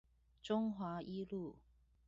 [0.41, 1.59] 中華一路